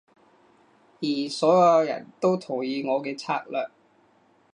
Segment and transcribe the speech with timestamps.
[0.99, 3.67] 而所有人都同意我嘅策略